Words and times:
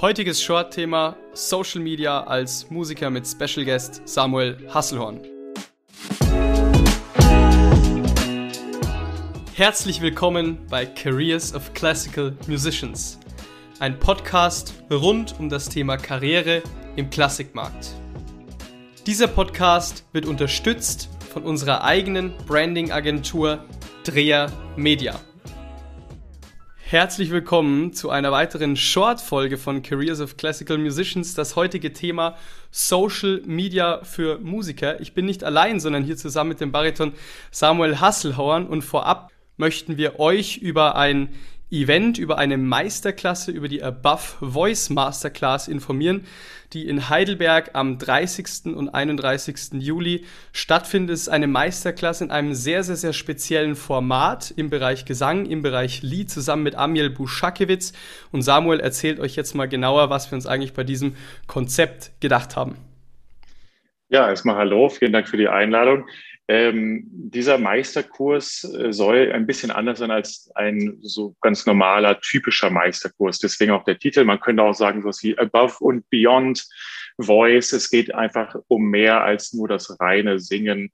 Heutiges 0.00 0.42
Short-Thema 0.42 1.16
Social 1.32 1.80
Media 1.80 2.22
als 2.22 2.70
Musiker 2.70 3.10
mit 3.10 3.26
Special 3.26 3.64
Guest 3.64 4.02
Samuel 4.04 4.56
Hasselhorn. 4.72 5.20
Herzlich 9.54 10.00
willkommen 10.00 10.58
bei 10.70 10.86
Careers 10.86 11.54
of 11.54 11.74
Classical 11.74 12.36
Musicians, 12.46 13.18
ein 13.80 13.98
Podcast 13.98 14.74
rund 14.90 15.34
um 15.40 15.48
das 15.48 15.68
Thema 15.68 15.96
Karriere 15.96 16.62
im 16.94 17.10
Klassikmarkt. 17.10 17.94
Dieser 19.06 19.28
Podcast 19.28 20.04
wird 20.12 20.26
unterstützt 20.26 21.08
von 21.32 21.42
unserer 21.42 21.84
eigenen 21.84 22.32
Branding-Agentur 22.46 23.64
Dreher 24.04 24.52
Media. 24.76 25.18
Herzlich 26.88 27.30
willkommen 27.30 27.92
zu 27.94 28.10
einer 28.10 28.30
weiteren 28.30 28.76
Short-Folge 28.76 29.58
von 29.58 29.82
Careers 29.82 30.20
of 30.20 30.36
Classical 30.36 30.78
Musicians. 30.78 31.34
Das 31.34 31.56
heutige 31.56 31.92
Thema 31.92 32.36
Social 32.70 33.42
Media 33.44 34.04
für 34.04 34.38
Musiker. 34.38 35.00
Ich 35.00 35.12
bin 35.12 35.26
nicht 35.26 35.42
allein, 35.42 35.80
sondern 35.80 36.04
hier 36.04 36.16
zusammen 36.16 36.50
mit 36.50 36.60
dem 36.60 36.70
Bariton 36.70 37.12
Samuel 37.50 37.98
Hasselhauern 37.98 38.68
und 38.68 38.82
vorab 38.82 39.32
möchten 39.56 39.96
wir 39.96 40.20
euch 40.20 40.58
über 40.58 40.94
ein 40.94 41.30
Event, 41.70 42.18
über 42.18 42.38
eine 42.38 42.58
Meisterklasse, 42.58 43.50
über 43.50 43.66
die 43.66 43.82
Above 43.82 44.22
Voice 44.40 44.88
Masterclass 44.88 45.66
informieren, 45.66 46.24
die 46.72 46.88
in 46.88 47.08
Heidelberg 47.08 47.70
am 47.72 47.98
30. 47.98 48.76
und 48.76 48.88
31. 48.88 49.82
Juli 49.82 50.24
stattfindet. 50.52 51.14
Es 51.14 51.22
ist 51.22 51.28
eine 51.28 51.48
Meisterklasse 51.48 52.24
in 52.24 52.30
einem 52.30 52.54
sehr, 52.54 52.84
sehr, 52.84 52.96
sehr 52.96 53.12
speziellen 53.12 53.74
Format 53.74 54.52
im 54.56 54.70
Bereich 54.70 55.04
Gesang, 55.04 55.46
im 55.46 55.62
Bereich 55.62 56.02
Lied, 56.02 56.30
zusammen 56.30 56.62
mit 56.62 56.76
Amiel 56.76 57.10
Buschakewitz. 57.10 57.92
Und 58.30 58.42
Samuel 58.42 58.78
erzählt 58.78 59.18
euch 59.18 59.34
jetzt 59.34 59.54
mal 59.54 59.68
genauer, 59.68 60.08
was 60.08 60.30
wir 60.30 60.36
uns 60.36 60.46
eigentlich 60.46 60.72
bei 60.72 60.84
diesem 60.84 61.16
Konzept 61.48 62.12
gedacht 62.20 62.54
haben. 62.54 62.76
Ja, 64.08 64.28
erstmal 64.28 64.54
hallo, 64.54 64.88
vielen 64.88 65.12
Dank 65.12 65.28
für 65.28 65.36
die 65.36 65.48
Einladung. 65.48 66.06
Ähm, 66.48 67.04
dieser 67.08 67.58
Meisterkurs 67.58 68.62
äh, 68.64 68.92
soll 68.92 69.32
ein 69.32 69.46
bisschen 69.46 69.72
anders 69.72 69.98
sein 69.98 70.12
als 70.12 70.50
ein 70.54 70.98
so 71.00 71.34
ganz 71.40 71.66
normaler, 71.66 72.20
typischer 72.20 72.70
Meisterkurs. 72.70 73.40
Deswegen 73.40 73.72
auch 73.72 73.84
der 73.84 73.98
Titel. 73.98 74.24
Man 74.24 74.38
könnte 74.38 74.62
auch 74.62 74.74
sagen, 74.74 75.02
so 75.02 75.10
wie 75.22 75.36
Above 75.36 75.74
und 75.80 76.08
Beyond 76.08 76.64
Voice. 77.18 77.72
Es 77.72 77.90
geht 77.90 78.14
einfach 78.14 78.54
um 78.68 78.90
mehr 78.90 79.22
als 79.22 79.52
nur 79.54 79.66
das 79.66 79.98
reine 79.98 80.38
Singen, 80.38 80.92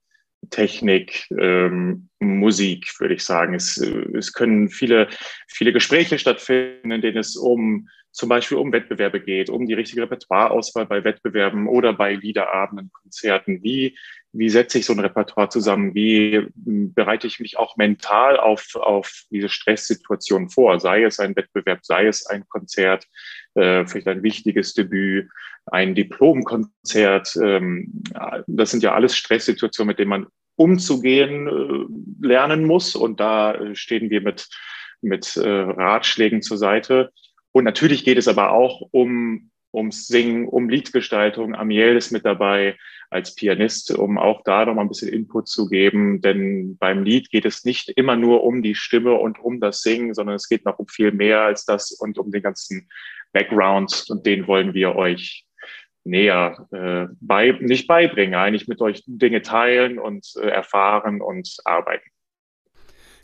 Technik, 0.49 1.27
ähm, 1.37 2.09
Musik, 2.19 2.99
würde 2.99 3.13
ich 3.13 3.23
sagen. 3.23 3.53
Es, 3.53 3.77
äh, 3.77 4.07
es 4.17 4.33
können 4.33 4.69
viele, 4.69 5.07
viele 5.47 5.71
Gespräche 5.71 6.17
stattfinden, 6.17 6.91
in 6.91 7.01
denen 7.01 7.17
es 7.17 7.35
um 7.35 7.89
zum 8.11 8.29
Beispiel 8.29 8.57
um 8.57 8.71
Wettbewerbe 8.71 9.19
geht, 9.19 9.49
um 9.49 9.65
die 9.65 9.73
richtige 9.73 10.03
Repertoireauswahl 10.03 10.85
bei 10.85 11.03
Wettbewerben 11.03 11.67
oder 11.67 11.93
bei 11.93 12.13
Liederabenden, 12.13 12.91
Konzerten. 12.91 13.63
Wie 13.63 13.97
wie 14.33 14.49
setze 14.49 14.79
ich 14.79 14.85
so 14.85 14.93
ein 14.93 14.99
Repertoire 14.99 15.49
zusammen? 15.49 15.93
Wie 15.93 16.47
hm, 16.65 16.93
bereite 16.93 17.27
ich 17.27 17.39
mich 17.39 17.57
auch 17.57 17.77
mental 17.77 18.37
auf, 18.37 18.75
auf 18.75 19.23
diese 19.29 19.47
Stresssituation 19.47 20.49
vor? 20.49 20.79
Sei 20.79 21.03
es 21.03 21.19
ein 21.19 21.35
Wettbewerb, 21.35 21.85
sei 21.85 22.07
es 22.07 22.25
ein 22.25 22.47
Konzert, 22.49 23.07
äh, 23.53 23.85
vielleicht 23.85 24.07
ein 24.07 24.23
wichtiges 24.23 24.73
Debüt, 24.73 25.29
ein 25.67 25.93
Diplomkonzert. 25.93 27.35
Ähm, 27.41 28.03
das 28.47 28.71
sind 28.71 28.81
ja 28.81 28.93
alles 28.93 29.15
Stresssituationen, 29.15 29.89
mit 29.89 29.99
denen 29.99 30.09
man 30.09 30.27
umzugehen 30.55 31.47
äh, 31.47 32.27
lernen 32.27 32.65
muss. 32.65 32.95
Und 32.95 33.19
da 33.19 33.53
äh, 33.53 33.75
stehen 33.75 34.09
wir 34.09 34.21
mit, 34.21 34.49
mit 35.01 35.37
äh, 35.37 35.47
Ratschlägen 35.47 36.41
zur 36.41 36.57
Seite. 36.57 37.11
Und 37.51 37.65
natürlich 37.65 38.03
geht 38.03 38.17
es 38.17 38.27
aber 38.27 38.51
auch 38.51 38.81
um 38.91 39.51
ums 39.73 40.07
Singen, 40.07 40.47
um 40.47 40.69
Liedgestaltung. 40.69 41.55
Amiel 41.55 41.97
ist 41.97 42.11
mit 42.11 42.25
dabei 42.25 42.77
als 43.09 43.35
Pianist, 43.35 43.91
um 43.91 44.17
auch 44.17 44.43
da 44.43 44.65
noch 44.65 44.75
mal 44.75 44.81
ein 44.81 44.89
bisschen 44.89 45.11
Input 45.11 45.47
zu 45.47 45.67
geben. 45.67 46.21
Denn 46.21 46.77
beim 46.77 47.03
Lied 47.03 47.29
geht 47.29 47.45
es 47.45 47.63
nicht 47.63 47.89
immer 47.89 48.15
nur 48.15 48.43
um 48.43 48.61
die 48.61 48.75
Stimme 48.75 49.13
und 49.13 49.39
um 49.39 49.59
das 49.59 49.81
Singen, 49.81 50.13
sondern 50.13 50.35
es 50.35 50.47
geht 50.49 50.65
noch 50.65 50.79
um 50.79 50.87
viel 50.87 51.11
mehr 51.11 51.41
als 51.41 51.65
das 51.65 51.91
und 51.91 52.17
um 52.17 52.31
den 52.31 52.41
ganzen 52.41 52.89
Background. 53.31 54.05
Und 54.09 54.25
den 54.25 54.47
wollen 54.47 54.73
wir 54.73 54.95
euch 54.95 55.45
näher 56.03 56.67
äh, 56.71 57.13
bei, 57.21 57.51
nicht 57.59 57.87
beibringen, 57.87 58.35
eigentlich 58.35 58.67
mit 58.67 58.81
euch 58.81 59.03
Dinge 59.05 59.41
teilen 59.41 59.99
und 59.99 60.33
äh, 60.41 60.47
erfahren 60.47 61.21
und 61.21 61.57
arbeiten. 61.65 62.12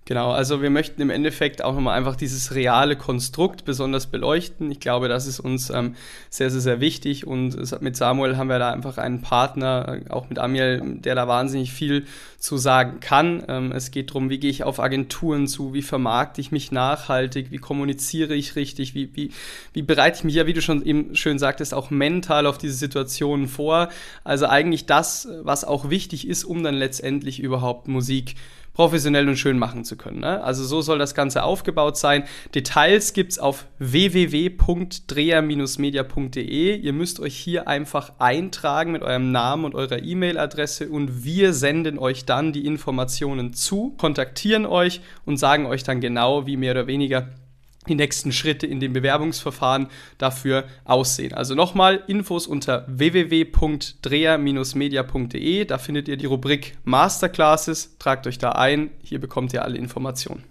Genau, 0.05 0.31
also 0.31 0.63
wir 0.63 0.71
möchten 0.71 1.03
im 1.03 1.11
Endeffekt 1.11 1.63
auch 1.63 1.75
nochmal 1.75 1.95
einfach 1.95 2.15
dieses 2.15 2.55
reale 2.55 2.95
Konstrukt 2.95 3.63
besonders 3.63 4.07
beleuchten. 4.07 4.71
Ich 4.71 4.79
glaube, 4.79 5.07
das 5.07 5.27
ist 5.27 5.39
uns 5.39 5.69
ähm, 5.69 5.95
sehr, 6.31 6.49
sehr, 6.49 6.61
sehr 6.61 6.81
wichtig 6.81 7.27
und 7.27 7.79
mit 7.83 7.95
Samuel 7.95 8.35
haben 8.35 8.49
wir 8.49 8.57
da 8.57 8.71
einfach 8.71 8.97
einen 8.97 9.21
Partner, 9.21 10.01
äh, 10.07 10.09
auch 10.09 10.27
mit 10.27 10.39
Amiel, 10.39 10.81
der 10.95 11.13
da 11.13 11.27
wahnsinnig 11.27 11.71
viel 11.71 12.07
zu 12.39 12.57
sagen 12.57 13.01
kann. 13.01 13.43
Ähm, 13.47 13.71
es 13.71 13.91
geht 13.91 14.09
darum, 14.09 14.31
wie 14.31 14.39
gehe 14.39 14.49
ich 14.49 14.63
auf 14.63 14.79
Agenturen 14.79 15.47
zu, 15.47 15.75
wie 15.75 15.83
vermarkte 15.83 16.41
ich 16.41 16.51
mich 16.51 16.71
nachhaltig, 16.71 17.51
wie 17.51 17.57
kommuniziere 17.57 18.33
ich 18.33 18.55
richtig, 18.55 18.95
wie, 18.95 19.15
wie, 19.15 19.31
wie 19.73 19.83
bereite 19.83 20.17
ich 20.17 20.23
mich 20.23 20.33
ja, 20.33 20.47
wie 20.47 20.53
du 20.53 20.61
schon 20.63 20.83
eben 20.83 21.15
schön 21.15 21.37
sagtest, 21.37 21.71
auch 21.71 21.91
mental 21.91 22.47
auf 22.47 22.57
diese 22.57 22.73
Situationen 22.73 23.47
vor. 23.47 23.89
Also 24.23 24.47
eigentlich 24.47 24.87
das, 24.87 25.27
was 25.43 25.65
auch 25.65 25.91
wichtig 25.91 26.27
ist, 26.27 26.45
um 26.45 26.63
dann 26.63 26.73
letztendlich 26.73 27.39
überhaupt 27.39 27.87
Musik 27.87 28.33
professionell 28.79 29.27
und 29.27 29.35
schön 29.35 29.59
machen 29.59 29.83
zu 29.83 29.97
können. 29.97 30.21
Ne? 30.21 30.41
Also 30.41 30.63
so 30.63 30.81
soll 30.81 30.99
das 30.99 31.13
Ganze 31.13 31.43
aufgebaut 31.43 31.97
sein. 31.97 32.23
Details 32.55 33.11
gibt 33.11 33.33
es 33.33 33.37
auf 33.37 33.65
www.dreher-media.de. 33.79 36.77
Ihr 36.77 36.93
müsst 36.93 37.19
euch 37.19 37.35
hier 37.35 37.67
einfach 37.67 38.13
eintragen 38.19 38.93
mit 38.93 39.01
eurem 39.01 39.33
Namen 39.33 39.65
und 39.65 39.75
eurer 39.75 40.01
E-Mail-Adresse 40.01 40.87
und 40.87 41.25
wir 41.25 41.53
senden 41.53 41.99
euch 41.99 42.23
dann 42.23 42.53
die 42.53 42.65
Informationen 42.65 43.51
zu, 43.51 43.95
kontaktieren 43.97 44.65
euch 44.65 45.01
und 45.25 45.35
sagen 45.35 45.65
euch 45.65 45.83
dann 45.83 45.99
genau, 45.99 46.47
wie 46.47 46.55
mehr 46.55 46.71
oder 46.71 46.87
weniger 46.87 47.27
die 47.89 47.95
nächsten 47.95 48.31
Schritte 48.31 48.67
in 48.67 48.79
dem 48.79 48.93
Bewerbungsverfahren 48.93 49.87
dafür 50.17 50.63
aussehen. 50.85 51.33
Also 51.33 51.55
nochmal 51.55 52.05
Infos 52.07 52.47
unter 52.47 52.85
www.dreher-media.de. 52.87 55.65
Da 55.65 55.77
findet 55.77 56.07
ihr 56.07 56.15
die 56.17 56.27
Rubrik 56.27 56.77
Masterclasses. 56.83 57.97
Tragt 57.99 58.27
euch 58.27 58.37
da 58.37 58.51
ein. 58.51 58.91
Hier 59.03 59.19
bekommt 59.19 59.51
ihr 59.53 59.65
alle 59.65 59.77
Informationen. 59.77 60.45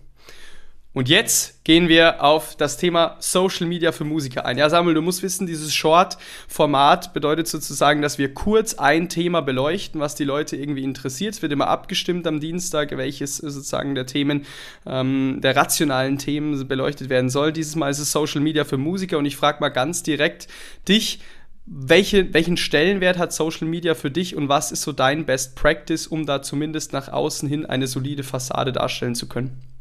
Und 0.99 1.09
jetzt 1.09 1.65
gehen 1.65 1.87
wir 1.87 2.25
auf 2.25 2.57
das 2.57 2.77
Thema 2.77 3.15
Social 3.21 3.69
Media 3.69 3.93
für 3.93 4.03
Musiker 4.03 4.45
ein. 4.45 4.59
Ja, 4.59 4.69
Samuel, 4.69 4.97
du 4.97 5.01
musst 5.01 5.23
wissen, 5.23 5.47
dieses 5.47 5.73
Short-Format 5.73 7.15
bedeutet 7.15 7.47
sozusagen, 7.47 8.03
dass 8.03 8.19
wir 8.19 8.35
kurz 8.35 8.75
ein 8.75 9.09
Thema 9.09 9.41
beleuchten, 9.41 10.01
was 10.01 10.17
die 10.17 10.25
Leute 10.25 10.57
irgendwie 10.57 10.83
interessiert. 10.83 11.35
Es 11.35 11.41
wird 11.41 11.53
immer 11.53 11.69
abgestimmt 11.69 12.27
am 12.27 12.41
Dienstag, 12.41 12.97
welches 12.97 13.37
sozusagen 13.37 13.95
der 13.95 14.07
Themen, 14.07 14.45
ähm, 14.87 15.39
der 15.41 15.55
rationalen 15.55 16.19
Themen 16.19 16.67
beleuchtet 16.67 17.11
werden 17.11 17.31
soll. 17.31 17.53
Dieses 17.53 17.77
Mal 17.77 17.91
ist 17.91 18.01
es 18.01 18.11
Social 18.11 18.41
Media 18.41 18.65
für 18.65 18.77
Musiker 18.77 19.19
und 19.19 19.25
ich 19.25 19.37
frage 19.37 19.61
mal 19.61 19.69
ganz 19.69 20.03
direkt 20.03 20.49
dich, 20.89 21.21
welche, 21.65 22.35
welchen 22.35 22.57
Stellenwert 22.57 23.19
hat 23.19 23.33
Social 23.33 23.69
Media 23.69 23.95
für 23.95 24.11
dich 24.11 24.35
und 24.35 24.49
was 24.49 24.73
ist 24.73 24.83
so 24.83 24.91
dein 24.91 25.27
Best 25.27 25.55
Practice, 25.55 26.09
um 26.09 26.27
da 26.27 26.43
zumindest 26.43 26.93
nach 26.93 27.07
außen 27.07 27.49
hin 27.49 27.67
eine 27.67 27.87
solide 27.87 28.25
Fassade 28.25 28.73
darstellen 28.73 29.15
zu 29.15 29.29
können? 29.29 29.78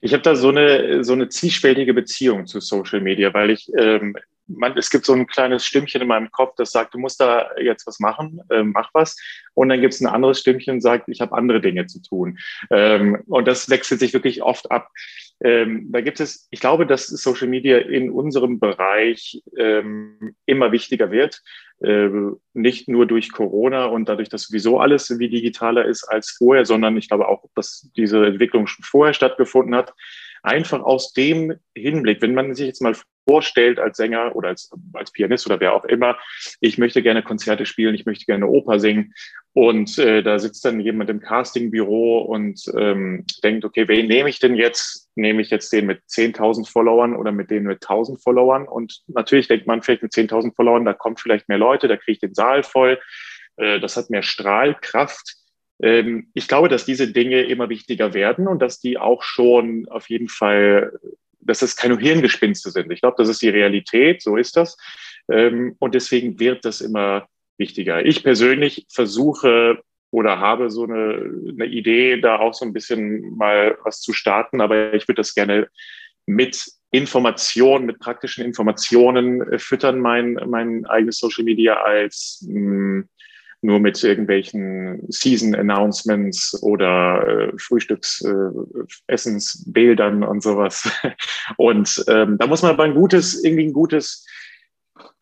Ich 0.00 0.12
habe 0.12 0.22
da 0.22 0.34
so 0.34 0.48
eine, 0.48 1.04
so 1.04 1.12
eine 1.12 1.28
zwiespältige 1.28 1.94
Beziehung 1.94 2.46
zu 2.46 2.60
Social 2.60 3.00
Media, 3.00 3.32
weil 3.34 3.50
ich, 3.50 3.70
ähm, 3.76 4.16
man, 4.46 4.76
es 4.76 4.90
gibt 4.90 5.04
so 5.04 5.12
ein 5.12 5.26
kleines 5.26 5.64
Stimmchen 5.64 6.00
in 6.02 6.08
meinem 6.08 6.30
Kopf, 6.30 6.54
das 6.56 6.72
sagt, 6.72 6.94
du 6.94 6.98
musst 6.98 7.20
da 7.20 7.50
jetzt 7.60 7.86
was 7.86 8.00
machen, 8.00 8.40
ähm, 8.50 8.72
mach 8.72 8.90
was. 8.94 9.16
Und 9.54 9.68
dann 9.68 9.80
gibt 9.80 9.94
es 9.94 10.00
ein 10.00 10.06
anderes 10.06 10.40
Stimmchen, 10.40 10.80
sagt, 10.80 11.08
ich 11.08 11.20
habe 11.20 11.36
andere 11.36 11.60
Dinge 11.60 11.86
zu 11.86 12.00
tun. 12.02 12.38
Ähm, 12.70 13.22
und 13.26 13.46
das 13.46 13.68
wechselt 13.68 14.00
sich 14.00 14.12
wirklich 14.12 14.42
oft 14.42 14.70
ab. 14.70 14.88
Ähm, 15.42 15.88
da 15.90 16.00
gibt 16.02 16.20
es, 16.20 16.48
ich 16.50 16.60
glaube, 16.60 16.86
dass 16.86 17.06
Social 17.06 17.48
Media 17.48 17.78
in 17.78 18.10
unserem 18.10 18.60
Bereich 18.60 19.42
ähm, 19.56 20.34
immer 20.44 20.70
wichtiger 20.70 21.10
wird. 21.10 21.42
Äh, 21.82 22.10
nicht 22.52 22.88
nur 22.88 23.06
durch 23.06 23.32
Corona 23.32 23.86
und 23.86 24.08
dadurch, 24.08 24.28
dass 24.28 24.44
sowieso 24.44 24.80
alles 24.80 25.18
wie 25.18 25.30
digitaler 25.30 25.86
ist 25.86 26.04
als 26.04 26.30
vorher, 26.30 26.66
sondern 26.66 26.96
ich 26.98 27.08
glaube 27.08 27.26
auch, 27.26 27.44
dass 27.54 27.90
diese 27.96 28.26
Entwicklung 28.26 28.66
schon 28.66 28.84
vorher 28.84 29.14
stattgefunden 29.14 29.74
hat. 29.74 29.94
Einfach 30.42 30.82
aus 30.82 31.12
dem 31.12 31.54
Hinblick, 31.74 32.20
wenn 32.20 32.34
man 32.34 32.54
sich 32.54 32.66
jetzt 32.66 32.82
mal 32.82 32.94
vorstellt 33.26 33.78
als 33.78 33.96
Sänger 33.96 34.34
oder 34.34 34.48
als, 34.48 34.70
als 34.92 35.12
Pianist 35.12 35.46
oder 35.46 35.60
wer 35.60 35.74
auch 35.74 35.84
immer, 35.84 36.18
ich 36.60 36.78
möchte 36.78 37.02
gerne 37.02 37.22
Konzerte 37.22 37.64
spielen, 37.64 37.94
ich 37.94 38.06
möchte 38.06 38.24
gerne 38.26 38.46
Oper 38.46 38.80
singen 38.80 39.14
und 39.52 39.98
äh, 39.98 40.22
da 40.22 40.38
sitzt 40.38 40.64
dann 40.64 40.78
jemand 40.78 41.10
im 41.10 41.20
Castingbüro 41.20 42.20
und 42.20 42.62
ähm, 42.76 43.24
denkt, 43.42 43.64
okay, 43.64 43.88
wen 43.88 44.06
nehme 44.06 44.28
ich 44.28 44.38
denn 44.38 44.54
jetzt? 44.54 45.08
Nehme 45.16 45.42
ich 45.42 45.50
jetzt 45.50 45.72
den 45.72 45.86
mit 45.86 46.02
10.000 46.08 46.70
Followern 46.70 47.16
oder 47.16 47.32
mit 47.32 47.50
den 47.50 47.64
mit 47.64 47.82
1.000 47.82 48.22
Followern? 48.22 48.68
Und 48.68 49.02
natürlich 49.08 49.48
denkt 49.48 49.66
man 49.66 49.82
vielleicht 49.82 50.04
mit 50.04 50.12
10.000 50.12 50.54
Followern, 50.54 50.84
da 50.84 50.92
kommt 50.92 51.18
vielleicht 51.18 51.48
mehr 51.48 51.58
Leute, 51.58 51.88
da 51.88 51.96
kriege 51.96 52.12
ich 52.12 52.18
den 52.20 52.34
Saal 52.34 52.62
voll, 52.62 53.00
äh, 53.56 53.80
das 53.80 53.96
hat 53.96 54.08
mehr 54.08 54.22
Strahlkraft. 54.22 55.34
Ähm, 55.82 56.28
ich 56.34 56.46
glaube, 56.46 56.68
dass 56.68 56.84
diese 56.84 57.10
Dinge 57.12 57.42
immer 57.42 57.68
wichtiger 57.68 58.14
werden 58.14 58.46
und 58.46 58.62
dass 58.62 58.78
die 58.78 58.98
auch 58.98 59.24
schon 59.24 59.88
auf 59.88 60.08
jeden 60.08 60.28
Fall, 60.28 60.92
dass 61.40 61.62
es 61.62 61.74
keine 61.74 61.98
Hirngespinste 61.98 62.70
sind. 62.70 62.92
Ich 62.92 63.00
glaube, 63.00 63.16
das 63.18 63.28
ist 63.28 63.42
die 63.42 63.48
Realität, 63.48 64.22
so 64.22 64.36
ist 64.36 64.56
das. 64.56 64.76
Ähm, 65.28 65.74
und 65.80 65.96
deswegen 65.96 66.38
wird 66.38 66.64
das 66.64 66.80
immer 66.80 67.26
wichtiger. 67.60 68.04
Ich 68.04 68.24
persönlich 68.24 68.86
versuche 68.90 69.80
oder 70.10 70.40
habe 70.40 70.70
so 70.70 70.82
eine, 70.82 71.32
eine 71.48 71.66
Idee, 71.66 72.20
da 72.20 72.40
auch 72.40 72.54
so 72.54 72.64
ein 72.64 72.72
bisschen 72.72 73.36
mal 73.36 73.78
was 73.84 74.00
zu 74.00 74.12
starten, 74.12 74.60
aber 74.60 74.94
ich 74.94 75.06
würde 75.06 75.20
das 75.20 75.36
gerne 75.36 75.68
mit 76.26 76.64
Informationen, 76.90 77.86
mit 77.86 78.00
praktischen 78.00 78.44
Informationen 78.44 79.40
äh, 79.52 79.60
füttern, 79.60 80.00
mein, 80.00 80.34
mein 80.48 80.84
eigenes 80.86 81.18
Social 81.18 81.44
Media 81.44 81.74
als 81.74 82.44
mh, 82.48 82.54
hm, 82.54 83.08
nur 83.62 83.78
mit 83.78 84.02
irgendwelchen 84.02 85.02
Season 85.08 85.54
Announcements 85.54 86.58
oder 86.62 87.28
äh, 87.28 87.52
Frühstücksessensbildern 87.58 90.22
äh, 90.22 90.26
und 90.26 90.42
sowas. 90.42 90.90
Und 91.58 92.02
ähm, 92.08 92.38
da 92.38 92.46
muss 92.46 92.62
man 92.62 92.72
aber 92.72 92.84
ein 92.84 92.94
gutes, 92.94 93.44
irgendwie 93.44 93.66
ein 93.66 93.74
gutes 93.74 94.24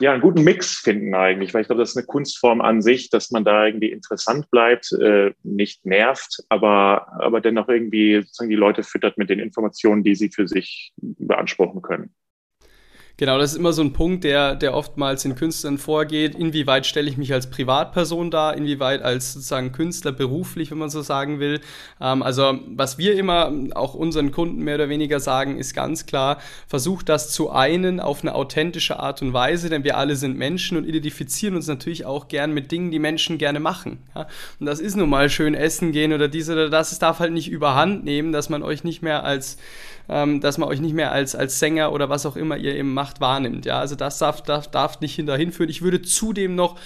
ja, 0.00 0.12
einen 0.12 0.22
guten 0.22 0.44
Mix 0.44 0.78
finden 0.78 1.14
eigentlich, 1.14 1.52
weil 1.52 1.62
ich 1.62 1.66
glaube, 1.66 1.82
das 1.82 1.90
ist 1.90 1.96
eine 1.96 2.06
Kunstform 2.06 2.60
an 2.60 2.82
sich, 2.82 3.10
dass 3.10 3.30
man 3.30 3.44
da 3.44 3.66
irgendwie 3.66 3.90
interessant 3.90 4.50
bleibt, 4.50 4.92
äh, 4.92 5.32
nicht 5.42 5.84
nervt, 5.84 6.44
aber, 6.48 7.08
aber 7.20 7.40
dennoch 7.40 7.68
irgendwie 7.68 8.16
sozusagen 8.16 8.50
die 8.50 8.56
Leute 8.56 8.84
füttert 8.84 9.18
mit 9.18 9.28
den 9.28 9.40
Informationen, 9.40 10.04
die 10.04 10.14
sie 10.14 10.30
für 10.30 10.46
sich 10.46 10.92
beanspruchen 10.96 11.82
können. 11.82 12.14
Genau, 13.20 13.36
das 13.36 13.50
ist 13.50 13.58
immer 13.58 13.72
so 13.72 13.82
ein 13.82 13.92
Punkt, 13.92 14.22
der, 14.22 14.54
der 14.54 14.74
oftmals 14.74 15.24
in 15.24 15.34
Künstlern 15.34 15.76
vorgeht. 15.76 16.36
Inwieweit 16.36 16.86
stelle 16.86 17.10
ich 17.10 17.16
mich 17.16 17.32
als 17.32 17.50
Privatperson 17.50 18.30
dar? 18.30 18.56
Inwieweit 18.56 19.02
als 19.02 19.32
sozusagen 19.32 19.72
Künstler 19.72 20.12
beruflich, 20.12 20.70
wenn 20.70 20.78
man 20.78 20.88
so 20.88 21.02
sagen 21.02 21.40
will? 21.40 21.60
Ähm, 22.00 22.22
also, 22.22 22.60
was 22.68 22.96
wir 22.96 23.16
immer 23.16 23.52
auch 23.74 23.94
unseren 23.94 24.30
Kunden 24.30 24.62
mehr 24.62 24.76
oder 24.76 24.88
weniger 24.88 25.18
sagen, 25.18 25.58
ist 25.58 25.74
ganz 25.74 26.06
klar, 26.06 26.38
versucht 26.68 27.08
das 27.08 27.32
zu 27.32 27.50
einen 27.50 27.98
auf 27.98 28.22
eine 28.22 28.36
authentische 28.36 29.00
Art 29.00 29.20
und 29.20 29.32
Weise, 29.32 29.68
denn 29.68 29.82
wir 29.82 29.96
alle 29.96 30.14
sind 30.14 30.38
Menschen 30.38 30.78
und 30.78 30.86
identifizieren 30.86 31.56
uns 31.56 31.66
natürlich 31.66 32.06
auch 32.06 32.28
gern 32.28 32.54
mit 32.54 32.70
Dingen, 32.70 32.92
die 32.92 33.00
Menschen 33.00 33.36
gerne 33.36 33.58
machen. 33.58 33.98
Ja? 34.14 34.28
Und 34.60 34.66
das 34.66 34.78
ist 34.78 34.96
nun 34.96 35.10
mal 35.10 35.28
schön 35.28 35.56
essen 35.56 35.90
gehen 35.90 36.12
oder 36.12 36.28
dies 36.28 36.48
oder 36.50 36.70
das. 36.70 36.92
Es 36.92 37.00
darf 37.00 37.18
halt 37.18 37.32
nicht 37.32 37.50
überhand 37.50 38.04
nehmen, 38.04 38.30
dass 38.30 38.48
man 38.48 38.62
euch 38.62 38.84
nicht 38.84 39.02
mehr 39.02 39.24
als 39.24 39.56
ähm, 40.08 40.40
dass 40.40 40.58
man 40.58 40.68
euch 40.68 40.80
nicht 40.80 40.94
mehr 40.94 41.12
als, 41.12 41.34
als 41.34 41.58
Sänger 41.58 41.92
oder 41.92 42.08
was 42.08 42.26
auch 42.26 42.36
immer 42.36 42.56
ihr 42.56 42.74
eben 42.74 42.94
macht 42.94 43.20
wahrnimmt. 43.20 43.66
Ja, 43.66 43.78
also 43.78 43.94
das 43.94 44.18
darf, 44.18 44.42
darf, 44.42 44.68
darf 44.68 45.00
nicht 45.00 45.28
dahin 45.28 45.52
führen. 45.52 45.68
Ich 45.68 45.82
würde 45.82 46.02
zudem 46.02 46.54
noch 46.54 46.76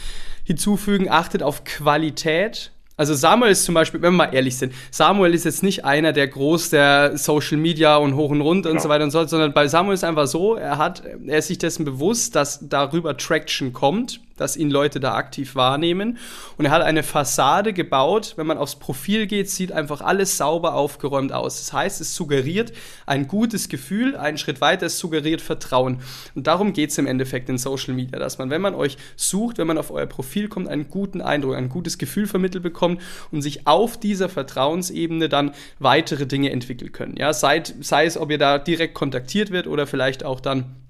hinzufügen, 0.45 1.09
achtet 1.09 1.43
auf 1.43 1.65
Qualität. 1.65 2.73
Also 2.97 3.15
Samuel 3.15 3.53
ist 3.53 3.65
zum 3.65 3.75
Beispiel, 3.75 4.03
wenn 4.03 4.13
wir 4.13 4.27
mal 4.27 4.35
ehrlich 4.35 4.57
sind, 4.57 4.75
Samuel 4.91 5.35
ist 5.35 5.45
jetzt 5.45 5.63
nicht 5.63 5.85
einer, 5.85 6.13
der 6.13 6.29
groß 6.29 6.71
der 6.71 7.17
Social 7.17 7.57
Media 7.57 7.97
und 7.97 8.17
hoch 8.17 8.31
und 8.31 8.43
runter 8.43 8.69
genau. 8.69 8.79
und 8.79 8.83
so 8.83 8.89
weiter 8.89 9.05
und 9.05 9.11
so, 9.11 9.19
fort, 9.19 9.31
sondern 9.31 9.53
bei 9.53 9.67
Samuel 9.67 9.95
ist 9.95 10.05
einfach 10.05 10.27
so, 10.27 10.57
er 10.57 10.79
hat, 10.79 11.03
er 11.27 11.39
ist 11.39 11.49
sich 11.49 11.59
dessen 11.59 11.85
bewusst, 11.85 12.37
dass 12.37 12.61
darüber 12.69 13.17
Traction 13.17 13.73
kommt 13.73 14.21
dass 14.37 14.57
ihn 14.57 14.71
Leute 14.71 15.01
da 15.01 15.15
aktiv 15.15 15.55
wahrnehmen. 15.55 16.19
Und 16.57 16.67
er 16.67 16.71
hat 16.71 16.83
eine 16.83 17.03
Fassade 17.03 17.73
gebaut. 17.73 18.35
Wenn 18.37 18.47
man 18.47 18.59
aufs 18.59 18.77
Profil 18.77 19.27
geht, 19.27 19.51
sieht 19.51 19.73
einfach 19.73 20.01
alles 20.01 20.37
sauber 20.37 20.75
aufgeräumt 20.75 21.33
aus. 21.33 21.59
Das 21.59 21.73
heißt, 21.73 22.01
es 22.01 22.15
suggeriert 22.15 22.73
ein 23.07 23.29
gutes 23.29 23.69
Gefühl. 23.69 24.17
Einen 24.17 24.39
Schritt 24.39 24.61
weiter, 24.61 24.87
es 24.87 24.99
suggeriert 24.99 25.41
Vertrauen. 25.41 26.01
Und 26.35 26.47
darum 26.47 26.73
geht 26.73 26.91
es 26.91 26.99
im 26.99 27.07
Endeffekt 27.07 27.49
in 27.49 27.59
Social 27.59 27.95
Media, 27.95 28.19
dass 28.19 28.39
man, 28.39 28.51
wenn 28.51 28.63
man 28.63 28.75
euch 28.75 28.97
sucht, 29.17 29.59
wenn 29.59 29.67
man 29.67 29.79
auf 29.79 29.91
euer 29.91 30.07
Profil 30.07 30.49
kommt, 30.49 30.69
einen 30.69 30.89
guten 30.89 31.21
Eindruck, 31.21 31.57
ein 31.57 31.69
gutes 31.69 31.99
Gefühl 31.99 32.27
vermittelt 32.27 32.63
bekommt 32.63 33.01
und 33.31 33.43
sich 33.43 33.67
auf 33.67 33.99
dieser 33.99 34.29
Vertrauensebene 34.29 35.29
dann 35.29 35.53
weitere 35.79 36.27
Dinge 36.27 36.51
entwickeln 36.51 36.93
können. 36.93 37.17
Ja, 37.17 37.33
sei, 37.33 37.63
sei 37.81 38.07
es, 38.07 38.17
ob 38.17 38.31
ihr 38.31 38.39
da 38.39 38.59
direkt 38.59 38.95
kontaktiert 38.95 39.51
wird 39.51 39.67
oder 39.67 39.87
vielleicht 39.87 40.25
auch 40.25 40.41
dann 40.41 40.82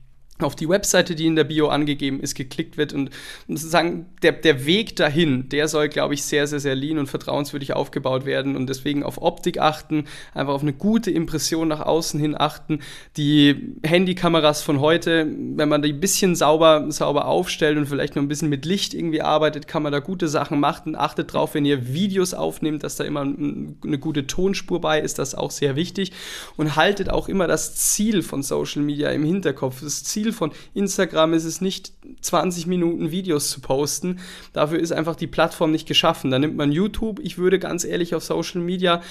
auf 0.43 0.57
die 0.57 0.69
Webseite, 0.69 1.15
die 1.15 1.27
in 1.27 1.37
der 1.37 1.45
Bio 1.45 1.69
angegeben 1.69 2.21
ist, 2.21 2.35
geklickt 2.35 2.77
wird 2.77 2.93
und, 2.93 3.11
sozusagen 3.49 4.07
der, 4.23 4.33
der 4.33 4.67
Weg 4.67 4.97
dahin, 4.97 5.49
der 5.49 5.69
soll, 5.69 5.89
glaube 5.89 6.15
ich, 6.15 6.23
sehr, 6.23 6.47
sehr, 6.47 6.61
sehr 6.61 6.75
lean 6.75 6.99
und 6.99 7.07
vertrauenswürdig 7.07 7.75
aufgebaut 7.75 8.25
werden 8.25 8.57
und 8.57 8.69
deswegen 8.69 9.03
auf 9.03 9.21
Optik 9.21 9.59
achten, 9.59 10.05
einfach 10.35 10.55
auf 10.55 10.63
eine 10.63 10.73
gute 10.73 11.11
Impression 11.11 11.69
nach 11.69 11.81
außen 11.81 12.19
hin 12.19 12.35
achten. 12.39 12.81
Die 13.17 13.77
Handykameras 13.83 14.63
von 14.63 14.81
heute, 14.81 15.27
wenn 15.57 15.69
man 15.69 15.83
die 15.83 15.93
ein 15.93 16.01
bisschen 16.01 16.35
sauber, 16.35 16.91
sauber 16.91 17.27
aufstellt 17.27 17.77
und 17.79 17.87
vielleicht 17.87 18.17
noch 18.17 18.23
ein 18.23 18.29
bisschen 18.29 18.49
mit 18.49 18.65
Licht 18.65 18.95
irgendwie 18.95 19.23
arbeitet, 19.23 19.67
kann 19.69 19.83
man 19.83 19.93
da 19.93 20.01
gute 20.01 20.29
Sachen 20.29 20.61
machen. 20.61 20.97
Achtet 20.97 21.33
drauf, 21.33 21.55
wenn 21.55 21.65
ihr 21.65 21.93
Videos 21.93 22.35
aufnehmt, 22.35 22.83
dass 22.83 22.97
da 22.97 23.05
immer 23.05 23.23
eine 23.23 23.99
gute 23.99 24.27
Tonspur 24.27 24.81
bei 24.81 25.01
ist, 25.01 25.19
das 25.19 25.31
ist 25.31 25.35
auch 25.35 25.51
sehr 25.51 25.77
wichtig 25.77 26.13
und 26.57 26.77
haltet 26.77 27.11
auch 27.11 27.29
immer 27.29 27.47
das 27.47 27.75
Ziel 27.75 28.23
von 28.23 28.43
Social 28.43 28.83
Media 28.83 29.11
im 29.11 29.25
Hinterkopf. 29.25 29.81
Das 29.81 30.05
Ziel 30.05 30.32
Von 30.33 30.53
Instagram 30.75 31.35
ist 31.35 31.45
es 31.45 31.61
nicht, 31.61 31.93
20 32.21 32.67
Minuten 32.67 33.11
Videos 33.11 33.51
zu 33.51 33.61
posten. 33.61 34.21
Dafür 34.53 34.79
ist 34.79 34.93
einfach 34.93 35.17
die 35.17 35.27
Plattform 35.27 35.71
nicht 35.71 35.87
geschaffen. 35.87 36.31
Da 36.31 36.39
nimmt 36.39 36.57
man 36.57 36.73
YouTube. 36.73 37.21
Ich 37.21 37.39
würde 37.39 37.59
ganz 37.59 37.85
ehrlich 37.85 38.15
auf 38.15 38.25
Social 38.25 38.61
Media 38.61 39.03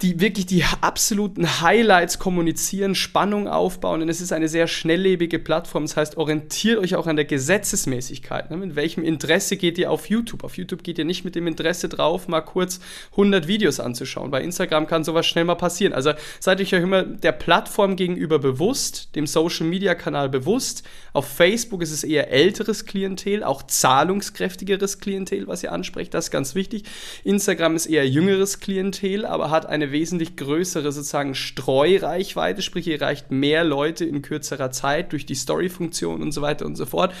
die 0.00 0.20
wirklich 0.20 0.46
die 0.46 0.64
absoluten 0.80 1.60
Highlights 1.60 2.20
kommunizieren, 2.20 2.94
Spannung 2.94 3.48
aufbauen, 3.48 3.98
denn 3.98 4.08
es 4.08 4.20
ist 4.20 4.32
eine 4.32 4.46
sehr 4.46 4.68
schnelllebige 4.68 5.40
Plattform. 5.40 5.84
Das 5.84 5.96
heißt, 5.96 6.16
orientiert 6.16 6.78
euch 6.78 6.94
auch 6.94 7.08
an 7.08 7.16
der 7.16 7.24
Gesetzesmäßigkeit. 7.24 8.50
Ne? 8.50 8.58
Mit 8.58 8.76
welchem 8.76 9.02
Interesse 9.02 9.56
geht 9.56 9.76
ihr 9.76 9.90
auf 9.90 10.08
YouTube? 10.08 10.44
Auf 10.44 10.56
YouTube 10.56 10.84
geht 10.84 10.98
ihr 10.98 11.04
nicht 11.04 11.24
mit 11.24 11.34
dem 11.34 11.48
Interesse 11.48 11.88
drauf, 11.88 12.28
mal 12.28 12.42
kurz 12.42 12.78
100 13.12 13.48
Videos 13.48 13.80
anzuschauen. 13.80 14.30
Bei 14.30 14.40
Instagram 14.40 14.86
kann 14.86 15.02
sowas 15.02 15.26
schnell 15.26 15.44
mal 15.44 15.56
passieren. 15.56 15.92
Also 15.92 16.12
seid 16.38 16.60
euch 16.60 16.70
ja 16.70 16.78
immer 16.78 17.02
der 17.02 17.32
Plattform 17.32 17.96
gegenüber 17.96 18.38
bewusst, 18.38 19.16
dem 19.16 19.26
Social 19.26 19.66
Media 19.66 19.96
Kanal 19.96 20.28
bewusst. 20.28 20.84
Auf 21.12 21.26
Facebook 21.26 21.82
ist 21.82 21.90
es 21.90 22.04
eher 22.04 22.30
älteres 22.30 22.84
Klientel, 22.84 23.42
auch 23.42 23.64
zahlungskräftigeres 23.64 25.00
Klientel, 25.00 25.48
was 25.48 25.64
ihr 25.64 25.72
ansprecht. 25.72 26.14
Das 26.14 26.26
ist 26.26 26.30
ganz 26.30 26.54
wichtig. 26.54 26.84
Instagram 27.24 27.74
ist 27.74 27.86
eher 27.86 28.08
jüngeres 28.08 28.60
Klientel, 28.60 29.26
aber 29.26 29.50
hat 29.50 29.66
eine 29.66 29.87
wesentlich 29.92 30.36
größere 30.36 30.92
sozusagen 30.92 31.34
Streureichweite, 31.34 32.62
sprich 32.62 32.86
ihr 32.86 33.00
erreicht 33.00 33.30
mehr 33.30 33.64
Leute 33.64 34.04
in 34.04 34.22
kürzerer 34.22 34.70
Zeit 34.70 35.12
durch 35.12 35.26
die 35.26 35.34
Story-Funktion 35.34 36.22
und 36.22 36.32
so 36.32 36.42
weiter 36.42 36.66
und 36.66 36.76
so 36.76 36.86
fort. 36.86 37.12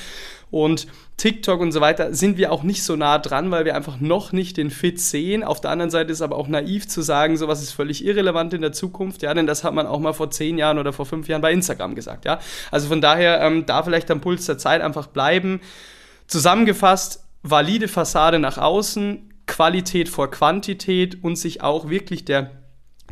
Und 0.50 0.86
TikTok 1.18 1.60
und 1.60 1.72
so 1.72 1.80
weiter 1.80 2.14
sind 2.14 2.38
wir 2.38 2.52
auch 2.52 2.62
nicht 2.62 2.82
so 2.82 2.96
nah 2.96 3.18
dran, 3.18 3.50
weil 3.50 3.64
wir 3.64 3.74
einfach 3.74 4.00
noch 4.00 4.32
nicht 4.32 4.56
den 4.56 4.70
Fit 4.70 5.00
sehen. 5.00 5.44
Auf 5.44 5.60
der 5.60 5.70
anderen 5.70 5.90
Seite 5.90 6.12
ist 6.12 6.22
aber 6.22 6.36
auch 6.36 6.48
naiv 6.48 6.88
zu 6.88 7.02
sagen, 7.02 7.36
sowas 7.36 7.62
ist 7.62 7.72
völlig 7.72 8.04
irrelevant 8.04 8.54
in 8.54 8.62
der 8.62 8.72
Zukunft, 8.72 9.22
ja, 9.22 9.34
denn 9.34 9.46
das 9.46 9.64
hat 9.64 9.74
man 9.74 9.86
auch 9.86 10.00
mal 10.00 10.14
vor 10.14 10.30
zehn 10.30 10.56
Jahren 10.56 10.78
oder 10.78 10.92
vor 10.92 11.06
fünf 11.06 11.28
Jahren 11.28 11.42
bei 11.42 11.52
Instagram 11.52 11.94
gesagt, 11.94 12.24
ja. 12.24 12.38
Also 12.70 12.88
von 12.88 13.00
daher 13.00 13.40
ähm, 13.42 13.66
da 13.66 13.82
vielleicht 13.82 14.10
am 14.10 14.20
Puls 14.20 14.46
der 14.46 14.58
Zeit 14.58 14.80
einfach 14.80 15.08
bleiben. 15.08 15.60
Zusammengefasst, 16.28 17.24
valide 17.42 17.88
Fassade 17.88 18.38
nach 18.38 18.58
außen, 18.58 19.28
Qualität 19.46 20.08
vor 20.08 20.30
Quantität 20.30 21.22
und 21.24 21.36
sich 21.36 21.62
auch 21.62 21.88
wirklich 21.90 22.24
der 22.24 22.57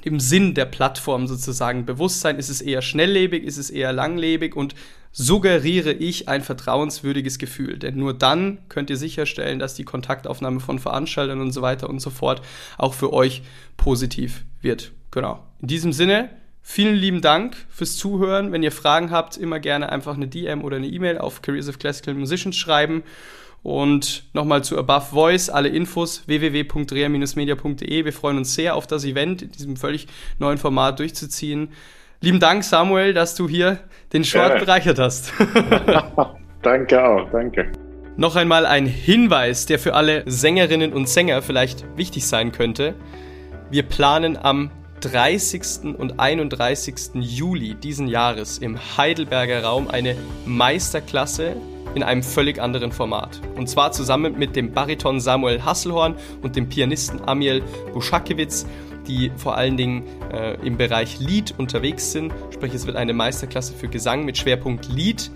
dem 0.05 0.21
Sinn 0.21 0.55
der 0.55 0.67
Plattform 0.67 1.27
sozusagen 1.27 1.87
bewusst 1.87 2.21
sein. 2.21 2.39
Ist 2.39 2.49
es 2.49 2.61
eher 2.61 2.83
schnelllebig, 2.83 3.45
ist 3.45 3.57
es 3.57 3.71
eher 3.71 3.93
langlebig 3.93 4.55
und 4.55 4.75
suggeriere 5.13 5.93
ich 5.93 6.29
ein 6.29 6.43
vertrauenswürdiges 6.43 7.39
Gefühl. 7.39 7.79
Denn 7.79 7.97
nur 7.97 8.13
dann 8.13 8.59
könnt 8.69 8.91
ihr 8.91 8.99
sicherstellen, 8.99 9.59
dass 9.59 9.75
die 9.75 9.85
Kontaktaufnahme 9.85 10.61
von 10.61 10.79
Veranstaltern 10.79 11.41
und 11.41 11.53
so 11.53 11.63
weiter 11.63 11.89
und 11.89 12.01
so 12.01 12.11
fort 12.11 12.43
auch 12.77 12.93
für 12.93 13.13
euch 13.13 13.43
positiv 13.79 14.45
wird. 14.61 14.93
Genau. 15.11 15.43
In 15.63 15.69
diesem 15.69 15.95
Sinne, 15.95 16.29
vielen 16.61 16.97
lieben 16.97 17.23
Dank 17.23 17.57
fürs 17.71 17.97
Zuhören. 17.97 18.53
Wenn 18.53 18.63
ihr 18.63 18.73
Fragen 18.73 19.11
habt, 19.11 19.39
immer 19.39 19.59
gerne 19.59 19.91
einfach 19.91 20.15
eine 20.15 20.29
DM 20.29 20.63
oder 20.63 20.77
eine 20.77 20.89
E-Mail 20.89 21.17
auf 21.17 21.41
Careers 21.41 21.69
of 21.69 21.79
Classical 21.79 22.13
Musicians 22.13 22.57
schreiben. 22.57 23.03
Und 23.67 24.23
nochmal 24.33 24.63
zu 24.63 24.79
Above 24.79 25.07
Voice, 25.07 25.51
alle 25.51 25.69
Infos 25.69 26.23
www.rea-media.de. 26.29 28.05
Wir 28.05 28.13
freuen 28.13 28.37
uns 28.37 28.55
sehr 28.55 28.77
auf 28.77 28.87
das 28.87 29.05
Event 29.05 29.43
in 29.43 29.51
diesem 29.51 29.77
völlig 29.77 30.07
neuen 30.39 30.57
Format 30.57 31.01
durchzuziehen. 31.01 31.71
Lieben 32.21 32.39
Dank, 32.39 32.63
Samuel, 32.63 33.13
dass 33.13 33.35
du 33.35 33.49
hier 33.49 33.81
den 34.13 34.23
Short 34.23 34.51
ja. 34.51 34.59
bereichert 34.61 35.01
hast. 35.01 35.33
danke 36.63 37.05
auch, 37.05 37.29
danke. 37.33 37.73
Noch 38.17 38.37
einmal 38.37 38.67
ein 38.67 38.87
Hinweis, 38.87 39.67
der 39.67 39.81
für 39.81 39.95
alle 39.95 40.23
Sängerinnen 40.27 40.93
und 40.93 41.09
Sänger 41.09 41.43
vielleicht 41.43 41.85
wichtig 41.97 42.25
sein 42.25 42.53
könnte. 42.53 42.95
Wir 43.73 43.83
planen 43.83 44.39
am 44.41 44.71
30. 45.01 45.97
und 45.99 46.21
31. 46.21 47.15
Juli 47.15 47.75
diesen 47.75 48.07
Jahres 48.07 48.59
im 48.59 48.79
Heidelberger 48.97 49.65
Raum 49.65 49.89
eine 49.89 50.17
Meisterklasse 50.45 51.57
in 51.95 52.03
einem 52.03 52.23
völlig 52.23 52.61
anderen 52.61 52.93
Format. 52.93 53.41
Und 53.57 53.69
zwar 53.69 53.93
zusammen 53.93 54.39
mit 54.39 54.57
dem 54.57 54.73
Bariton 54.73 55.21
Samuel 55.21 55.65
Hasselhorn 55.65 56.17
und 56.43 56.57
dem 56.57 56.69
Pianisten 56.69 57.27
Amiel 57.27 57.63
Buschakewitz, 57.93 58.67
die 59.07 59.31
vor 59.37 59.57
allen 59.57 59.77
Dingen 59.77 60.05
äh, 60.33 60.55
im 60.67 60.77
Bereich 60.77 61.21
Lied 61.21 61.55
unterwegs 61.57 62.13
sind. 62.13 62.33
Sprich, 62.53 62.75
es 62.75 62.87
wird 62.87 62.97
eine 62.97 63.13
Meisterklasse 63.13 63.75
für 63.75 63.89
Gesang 63.89 64.25
mit 64.25 64.37
Schwerpunkt 64.37 64.89
Lied 64.89 65.31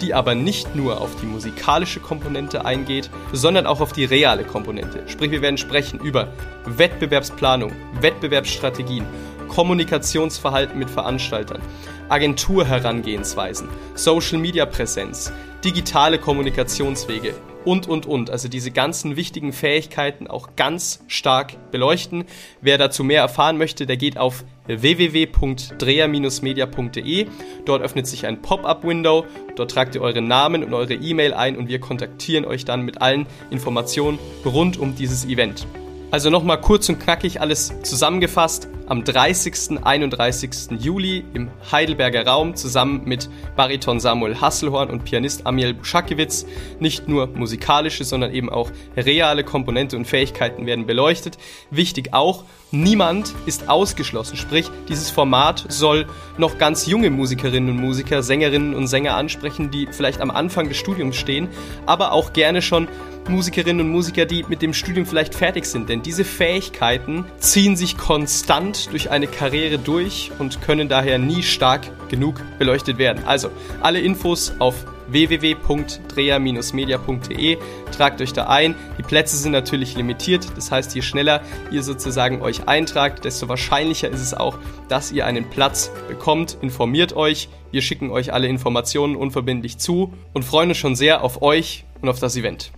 die 0.00 0.14
aber 0.14 0.34
nicht 0.34 0.74
nur 0.74 1.00
auf 1.00 1.16
die 1.20 1.26
musikalische 1.26 2.00
Komponente 2.00 2.64
eingeht, 2.64 3.10
sondern 3.32 3.66
auch 3.66 3.80
auf 3.80 3.92
die 3.92 4.04
reale 4.04 4.44
Komponente. 4.44 5.04
Sprich, 5.06 5.30
wir 5.30 5.42
werden 5.42 5.58
sprechen 5.58 6.00
über 6.00 6.32
Wettbewerbsplanung, 6.66 7.72
Wettbewerbsstrategien, 8.00 9.06
Kommunikationsverhalten 9.48 10.78
mit 10.78 10.90
Veranstaltern, 10.90 11.60
Agenturherangehensweisen, 12.08 13.68
Social-Media-Präsenz, 13.94 15.32
digitale 15.64 16.18
Kommunikationswege 16.18 17.34
und, 17.64 17.88
und, 17.88 18.06
und. 18.06 18.30
Also 18.30 18.48
diese 18.48 18.70
ganzen 18.70 19.16
wichtigen 19.16 19.52
Fähigkeiten 19.52 20.26
auch 20.26 20.56
ganz 20.56 21.04
stark 21.08 21.70
beleuchten. 21.70 22.24
Wer 22.60 22.78
dazu 22.78 23.04
mehr 23.04 23.20
erfahren 23.22 23.58
möchte, 23.58 23.86
der 23.86 23.96
geht 23.96 24.18
auf 24.18 24.44
www.dreher-media.de. 24.66 27.26
Dort 27.64 27.82
öffnet 27.82 28.06
sich 28.06 28.26
ein 28.26 28.42
Pop-up-Window. 28.42 29.24
Dort 29.56 29.70
tragt 29.70 29.94
ihr 29.94 30.02
euren 30.02 30.28
Namen 30.28 30.62
und 30.64 30.74
eure 30.74 30.94
E-Mail 30.94 31.32
ein 31.34 31.56
und 31.56 31.68
wir 31.68 31.80
kontaktieren 31.80 32.44
euch 32.44 32.64
dann 32.64 32.82
mit 32.82 33.00
allen 33.02 33.26
Informationen 33.50 34.18
rund 34.44 34.78
um 34.78 34.94
dieses 34.94 35.24
Event. 35.24 35.66
Also 36.14 36.30
nochmal 36.30 36.60
kurz 36.60 36.88
und 36.88 37.00
knackig 37.00 37.40
alles 37.40 37.72
zusammengefasst 37.82 38.68
am 38.86 39.02
30. 39.02 39.80
31. 39.82 40.78
Juli 40.78 41.24
im 41.34 41.50
Heidelberger 41.72 42.24
Raum 42.24 42.54
zusammen 42.54 43.02
mit 43.04 43.28
Bariton 43.56 43.98
Samuel 43.98 44.40
Hasselhorn 44.40 44.90
und 44.90 45.04
Pianist 45.04 45.44
Amiel 45.44 45.74
Buschakiewicz. 45.74 46.46
Nicht 46.78 47.08
nur 47.08 47.26
musikalische, 47.26 48.04
sondern 48.04 48.32
eben 48.32 48.48
auch 48.48 48.70
reale 48.96 49.42
Komponente 49.42 49.96
und 49.96 50.04
Fähigkeiten 50.04 50.66
werden 50.66 50.86
beleuchtet. 50.86 51.36
Wichtig 51.72 52.14
auch, 52.14 52.44
niemand 52.70 53.34
ist 53.46 53.68
ausgeschlossen. 53.68 54.36
Sprich, 54.36 54.70
dieses 54.88 55.10
Format 55.10 55.66
soll 55.68 56.06
noch 56.38 56.58
ganz 56.58 56.86
junge 56.86 57.10
Musikerinnen 57.10 57.70
und 57.70 57.80
Musiker, 57.80 58.22
Sängerinnen 58.22 58.76
und 58.76 58.86
Sänger 58.86 59.16
ansprechen, 59.16 59.72
die 59.72 59.88
vielleicht 59.90 60.20
am 60.20 60.30
Anfang 60.30 60.68
des 60.68 60.76
Studiums 60.76 61.16
stehen, 61.16 61.48
aber 61.86 62.12
auch 62.12 62.32
gerne 62.32 62.62
schon 62.62 62.86
Musikerinnen 63.28 63.86
und 63.86 63.92
Musiker, 63.92 64.26
die 64.26 64.44
mit 64.48 64.62
dem 64.62 64.74
Studium 64.74 65.06
vielleicht 65.06 65.34
fertig 65.34 65.66
sind. 65.66 65.88
Denn 65.88 66.02
diese 66.02 66.24
Fähigkeiten 66.24 67.24
ziehen 67.38 67.76
sich 67.76 67.96
konstant 67.96 68.92
durch 68.92 69.10
eine 69.10 69.26
Karriere 69.26 69.78
durch 69.78 70.30
und 70.38 70.62
können 70.62 70.88
daher 70.88 71.18
nie 71.18 71.42
stark 71.42 71.82
genug 72.08 72.40
beleuchtet 72.58 72.98
werden. 72.98 73.24
Also 73.24 73.50
alle 73.80 74.00
Infos 74.00 74.52
auf 74.58 74.84
www.dreher-media.de. 75.08 77.58
Tragt 77.92 78.20
euch 78.20 78.32
da 78.32 78.46
ein. 78.46 78.74
Die 78.98 79.02
Plätze 79.02 79.36
sind 79.36 79.52
natürlich 79.52 79.96
limitiert. 79.96 80.46
Das 80.56 80.70
heißt, 80.70 80.94
je 80.94 81.02
schneller 81.02 81.42
ihr 81.70 81.82
sozusagen 81.82 82.40
euch 82.42 82.68
eintragt, 82.68 83.24
desto 83.24 83.48
wahrscheinlicher 83.48 84.08
ist 84.08 84.20
es 84.20 84.34
auch, 84.34 84.58
dass 84.88 85.10
ihr 85.12 85.26
einen 85.26 85.50
Platz 85.50 85.90
bekommt. 86.08 86.58
Informiert 86.60 87.14
euch. 87.14 87.48
Wir 87.70 87.82
schicken 87.82 88.10
euch 88.10 88.32
alle 88.32 88.48
Informationen 88.48 89.16
unverbindlich 89.16 89.78
zu 89.78 90.14
und 90.32 90.44
freuen 90.44 90.70
uns 90.70 90.78
schon 90.78 90.96
sehr 90.96 91.22
auf 91.22 91.42
euch 91.42 91.84
und 92.00 92.08
auf 92.08 92.20
das 92.20 92.36
Event. 92.36 92.72